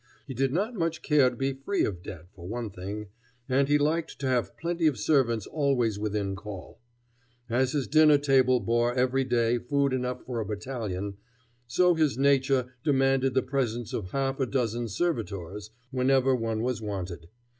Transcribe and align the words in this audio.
He 0.25 0.33
did 0.33 0.51
not 0.51 0.73
much 0.73 1.03
care 1.03 1.29
to 1.29 1.35
be 1.35 1.53
free 1.53 1.85
of 1.85 2.01
debt 2.01 2.25
for 2.33 2.47
one 2.47 2.71
thing, 2.71 3.09
and 3.47 3.67
he 3.67 3.77
liked 3.77 4.17
to 4.17 4.25
have 4.27 4.57
plenty 4.57 4.87
of 4.87 4.97
servants 4.97 5.45
always 5.45 5.99
within 5.99 6.35
call. 6.35 6.79
As 7.51 7.73
his 7.73 7.85
dinner 7.87 8.17
table 8.17 8.59
bore 8.59 8.95
every 8.95 9.23
day 9.23 9.59
food 9.59 9.93
enough 9.93 10.25
for 10.25 10.39
a 10.39 10.43
battalion, 10.47 11.17
so 11.67 11.93
his 11.93 12.17
nature 12.17 12.73
demanded 12.83 13.35
the 13.35 13.43
presence 13.43 13.93
of 13.93 14.09
half 14.09 14.39
a 14.39 14.47
dozen 14.47 14.87
servitors 14.87 15.69
whenever 15.91 16.33
one 16.33 16.63
was 16.63 16.81
wanted. 16.81 17.27